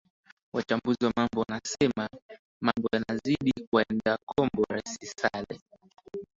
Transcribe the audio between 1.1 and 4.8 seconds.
mambo wanasema mambo yanazidi kumwendea kombo